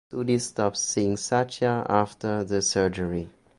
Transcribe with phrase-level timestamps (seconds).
[0.11, 3.29] Sudhi stops seeing Satya after the surgery.